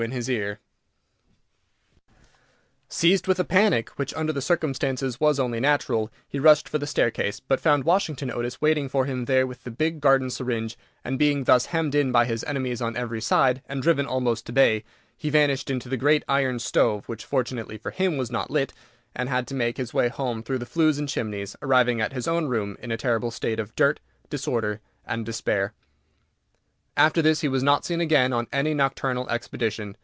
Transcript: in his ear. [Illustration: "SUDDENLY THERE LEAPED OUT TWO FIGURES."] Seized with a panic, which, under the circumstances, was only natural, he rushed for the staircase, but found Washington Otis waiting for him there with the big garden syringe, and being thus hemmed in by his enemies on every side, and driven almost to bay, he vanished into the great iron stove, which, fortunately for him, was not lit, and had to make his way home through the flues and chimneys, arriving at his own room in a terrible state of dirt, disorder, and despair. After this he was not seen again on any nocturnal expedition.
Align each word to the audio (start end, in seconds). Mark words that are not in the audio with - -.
in 0.01 0.09
his 0.11 0.27
ear. 0.31 0.59
[Illustration: 2.89 2.89
"SUDDENLY 2.89 2.89
THERE 2.89 2.89
LEAPED 2.89 2.89
OUT 2.89 2.89
TWO 2.89 2.95
FIGURES."] 2.95 2.97
Seized 2.97 3.27
with 3.27 3.39
a 3.39 3.43
panic, 3.85 3.89
which, 3.99 4.13
under 4.19 4.33
the 4.33 4.41
circumstances, 4.41 5.19
was 5.19 5.39
only 5.39 5.59
natural, 5.59 6.11
he 6.27 6.39
rushed 6.39 6.67
for 6.67 6.79
the 6.79 6.87
staircase, 6.87 7.39
but 7.39 7.59
found 7.59 7.83
Washington 7.83 8.31
Otis 8.31 8.59
waiting 8.61 8.89
for 8.89 9.05
him 9.05 9.25
there 9.25 9.45
with 9.45 9.63
the 9.63 9.69
big 9.69 10.01
garden 10.01 10.31
syringe, 10.31 10.75
and 11.05 11.19
being 11.19 11.43
thus 11.43 11.67
hemmed 11.67 11.93
in 11.93 12.11
by 12.11 12.25
his 12.25 12.43
enemies 12.45 12.81
on 12.81 12.97
every 12.97 13.21
side, 13.21 13.61
and 13.69 13.83
driven 13.83 14.07
almost 14.07 14.47
to 14.47 14.51
bay, 14.51 14.83
he 15.15 15.29
vanished 15.29 15.69
into 15.69 15.87
the 15.87 15.97
great 15.97 16.23
iron 16.27 16.57
stove, 16.57 17.07
which, 17.07 17.23
fortunately 17.23 17.77
for 17.77 17.91
him, 17.91 18.17
was 18.17 18.31
not 18.31 18.49
lit, 18.49 18.73
and 19.15 19.29
had 19.29 19.45
to 19.45 19.53
make 19.55 19.77
his 19.77 19.93
way 19.93 20.09
home 20.09 20.41
through 20.41 20.57
the 20.57 20.65
flues 20.65 20.97
and 20.97 21.07
chimneys, 21.09 21.55
arriving 21.61 22.01
at 22.01 22.11
his 22.13 22.27
own 22.27 22.47
room 22.47 22.75
in 22.81 22.89
a 22.91 22.97
terrible 22.97 23.29
state 23.29 23.59
of 23.59 23.75
dirt, 23.75 23.99
disorder, 24.31 24.81
and 25.05 25.25
despair. 25.27 25.73
After 26.97 27.21
this 27.21 27.39
he 27.39 27.47
was 27.47 27.63
not 27.63 27.85
seen 27.85 28.01
again 28.01 28.33
on 28.33 28.47
any 28.51 28.73
nocturnal 28.73 29.29
expedition. 29.29 29.95